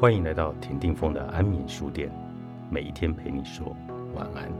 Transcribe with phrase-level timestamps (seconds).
[0.00, 2.10] 欢迎来到田定峰的安眠书店，
[2.70, 3.76] 每一天陪你说
[4.14, 4.50] 晚安。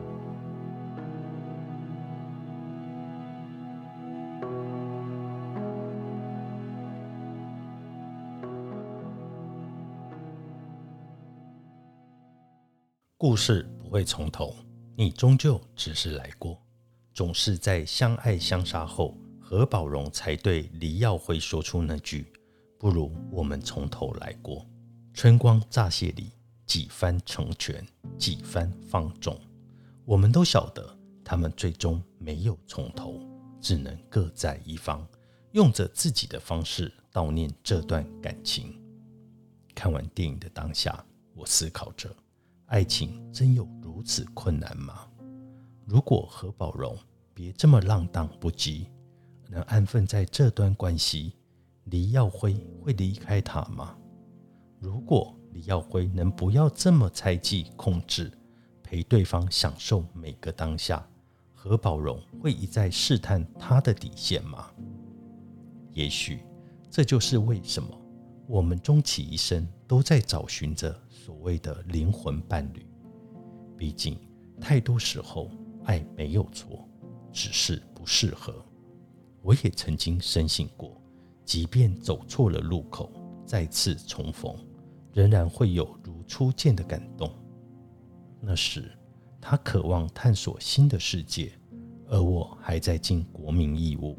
[13.16, 14.54] 故事不会从头，
[14.94, 16.61] 你终究只是来过。
[17.15, 22.30] 总是在相爱相杀后，何宝荣才对黎耀辉说出那句
[22.79, 24.62] ：“不如我们从头来过。”
[25.12, 26.30] 春光乍泄里，
[26.66, 27.84] 几番成全，
[28.16, 29.38] 几番放纵。
[30.05, 33.20] 我们都晓得，他们最终没有从头，
[33.60, 35.06] 只能各在一方，
[35.52, 38.80] 用着自己的方式悼念这段感情。
[39.74, 42.08] 看完电影的当下，我思考着：
[42.66, 45.06] 爱情真有如此困难吗？
[45.84, 46.97] 如果何宝荣
[47.34, 48.86] 别这么浪荡不羁，
[49.48, 51.34] 能安分在这段关系，
[51.84, 53.97] 黎耀辉会离开他吗？
[54.81, 58.33] 如果李耀辉能不要这么猜忌控制，
[58.83, 61.06] 陪对方享受每个当下，
[61.53, 64.70] 何宝荣会一再试探他的底线吗？
[65.92, 66.41] 也许
[66.91, 67.89] 这就是为什么
[68.47, 72.86] 我们终其一生都在找寻着所谓的灵魂伴侣。
[73.77, 74.19] 毕竟
[74.58, 75.51] 太多时候
[75.84, 76.89] 爱没有错，
[77.31, 78.64] 只是不适合。
[79.42, 80.98] 我也曾经深信过，
[81.45, 83.12] 即便走错了路口，
[83.45, 84.56] 再次重逢。
[85.12, 87.33] 仍然会有如初见的感动。
[88.41, 88.91] 那时，
[89.41, 91.52] 他渴望探索新的世界，
[92.08, 94.19] 而我还在尽国民义务。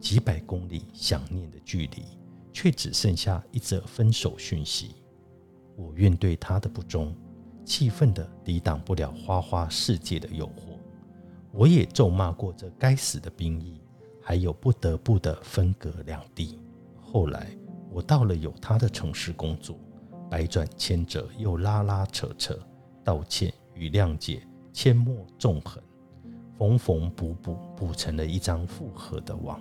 [0.00, 2.02] 几百公里想念的距离，
[2.52, 4.96] 却只剩下一则分手讯息。
[5.76, 7.16] 我愿对他的不忠，
[7.64, 10.78] 气愤的抵挡不了花花世界的诱惑。
[11.52, 13.80] 我也咒骂过这该死的兵役，
[14.20, 16.58] 还有不得不的分隔两地。
[17.00, 17.56] 后来，
[17.90, 19.78] 我到了有他的城市工作。
[20.30, 22.58] 百转千折，又拉拉扯扯，
[23.02, 24.42] 道歉与谅解，
[24.72, 25.82] 阡陌纵横，
[26.58, 29.60] 缝缝补补，补成了一张复合的网，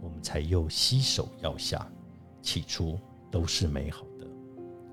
[0.00, 1.86] 我们才又携手要下。
[2.42, 2.98] 起初
[3.30, 4.26] 都是美好的，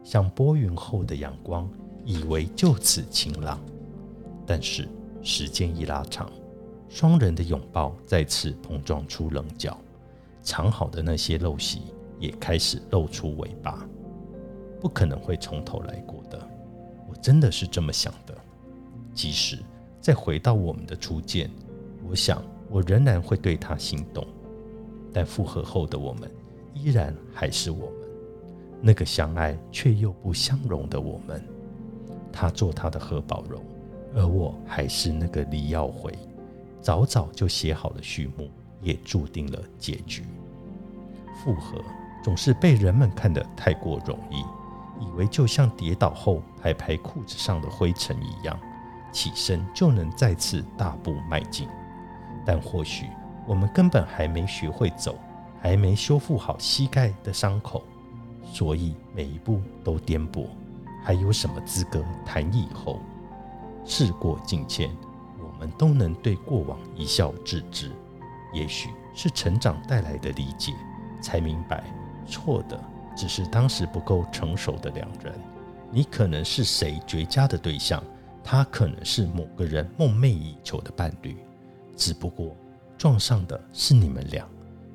[0.03, 1.69] 像拨云后的阳光，
[2.03, 3.59] 以为就此晴朗。
[4.45, 4.87] 但是
[5.23, 6.29] 时间一拉长，
[6.89, 9.77] 双人的拥抱再次碰撞出棱角，
[10.41, 11.83] 藏好的那些陋习
[12.19, 13.87] 也开始露出尾巴。
[14.79, 16.39] 不可能会从头来过的，
[17.09, 18.35] 我真的是这么想的。
[19.13, 19.57] 即使
[19.99, 21.49] 再回到我们的初见，
[22.07, 24.25] 我想我仍然会对他心动。
[25.11, 26.29] 但复合后的我们，
[26.73, 28.09] 依然还是我们，
[28.81, 31.43] 那个相爱却又不相容的我们。
[32.31, 33.59] 他做他的何宝荣，
[34.13, 36.13] 而我还是那个李耀辉。
[36.79, 38.47] 早早就写好了序幕，
[38.81, 40.23] 也注定了结局。
[41.43, 41.81] 复合
[42.23, 44.43] 总是被人们看得太过容易。
[44.99, 48.59] 以为就像跌倒后拍拍裤子上的灰尘一样，
[49.11, 51.67] 起身就能再次大步迈进。
[52.45, 53.07] 但或许
[53.45, 55.17] 我们根本还没学会走，
[55.61, 57.83] 还没修复好膝盖的伤口，
[58.43, 60.47] 所以每一步都颠簸，
[61.03, 62.99] 还有什么资格谈以后？
[63.85, 64.89] 事过境迁，
[65.39, 67.91] 我们都能对过往一笑置之。
[68.53, 70.73] 也许是成长带来的理解，
[71.21, 71.83] 才明白
[72.25, 72.81] 错的。
[73.17, 75.33] 只是当时不够成熟的两人，
[75.91, 78.03] 你可能是谁绝佳的对象，
[78.43, 81.35] 他可能是某个人梦寐以求的伴侣，
[81.95, 82.55] 只不过
[82.95, 84.47] 撞上的是你们俩，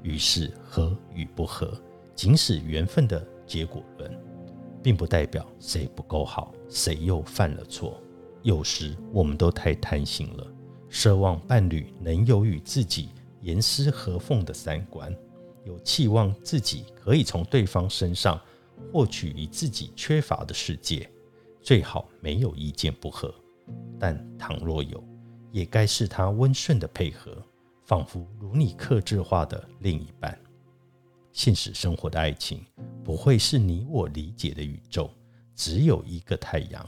[0.02, 1.76] 于是合与不合，
[2.14, 4.10] 仅是缘分的结果论，
[4.82, 8.00] 并不代表谁不够好，谁又犯了错。
[8.42, 10.46] 有时我们都太贪心了，
[10.88, 15.12] 奢望伴侣能有与自己严丝合缝的三观。
[15.64, 18.40] 有期望自己可以从对方身上
[18.92, 21.08] 获取与自己缺乏的世界，
[21.60, 23.32] 最好没有意见不合，
[23.98, 25.02] 但倘若有，
[25.50, 27.40] 也该是他温顺的配合，
[27.84, 30.36] 仿佛如你克制化的另一半。
[31.32, 32.64] 现实生活的爱情
[33.04, 35.10] 不会是你我理解的宇宙，
[35.54, 36.86] 只有一个太阳，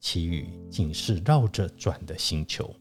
[0.00, 2.74] 其余仅是绕着转的星球。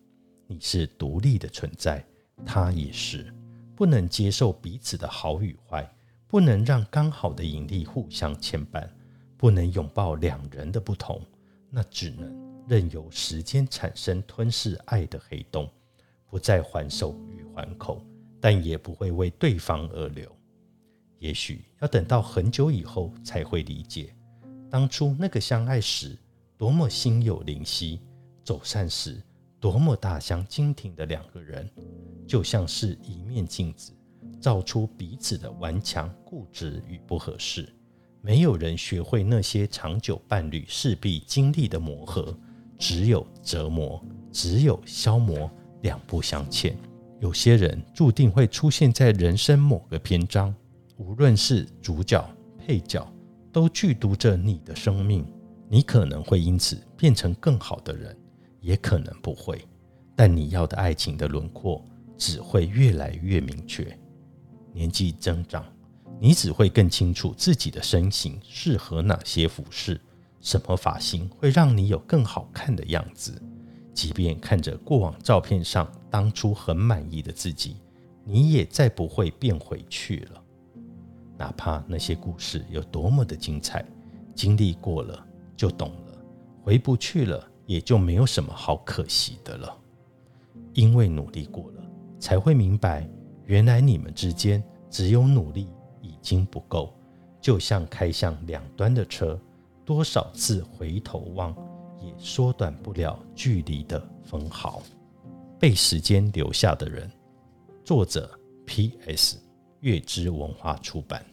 [0.47, 2.03] 你是独立的存在，
[2.45, 3.33] 他也是。
[3.83, 5.85] 不能接受彼此的好与坏，
[6.25, 8.87] 不能让刚好的引力互相牵绊，
[9.35, 11.21] 不能拥抱两人的不同，
[11.69, 15.69] 那只能任由时间产生吞噬爱的黑洞，
[16.29, 18.01] 不再还手与还口，
[18.39, 20.33] 但也不会为对方而流。
[21.19, 24.15] 也许要等到很久以后才会理解，
[24.69, 26.17] 当初那个相爱时
[26.57, 27.99] 多么心有灵犀，
[28.45, 29.21] 走散时。
[29.63, 31.65] 多么大相径庭的两个人，
[32.27, 33.93] 就像是一面镜子，
[34.41, 37.73] 照出彼此的顽强、固执与不合适。
[38.19, 42.37] 没有人学会那些长久伴侣势必经历的磨合，
[42.77, 45.49] 只有折磨，只有消磨，
[45.81, 46.77] 两不相欠。
[47.21, 50.53] 有些人注定会出现在人生某个篇章，
[50.97, 53.09] 无论是主角、配角，
[53.49, 55.25] 都剧毒着你的生命。
[55.69, 58.13] 你可能会因此变成更好的人，
[58.63, 59.63] 也可能不会。
[60.15, 61.83] 但你要的爱情的轮廓
[62.17, 63.95] 只会越来越明确。
[64.73, 65.63] 年纪增长，
[66.19, 69.99] 你只会更清楚自己的身形适合哪些服饰，
[70.39, 73.39] 什么发型会让你有更好看的样子。
[73.93, 77.77] 即便看着过往照片上当初很满意的自己，
[78.25, 80.43] 你也再不会变回去了。
[81.37, 83.85] 哪怕那些故事有多么的精彩，
[84.33, 85.23] 经历过了
[85.55, 86.17] 就懂了，
[86.63, 89.77] 回不去了也就没有什么好可惜的了。
[90.73, 91.83] 因为努力过了，
[92.19, 93.07] 才会明白，
[93.45, 95.67] 原来你们之间只有努力
[96.01, 96.93] 已经不够。
[97.39, 99.39] 就像开向两端的车，
[99.83, 101.53] 多少次回头望，
[102.01, 104.81] 也缩短不了距离的分毫。
[105.59, 107.11] 被时间留下的人，
[107.83, 108.29] 作者
[108.65, 109.37] P.S.
[109.81, 111.23] 月之文化出版。